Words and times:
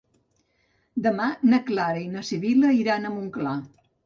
Demà 1.07 1.27
na 1.51 1.59
Clara 1.67 2.01
i 2.05 2.09
na 2.15 2.25
Sibil·la 2.31 2.73
iran 2.81 3.07
a 3.07 3.15
Montclar. 3.19 3.55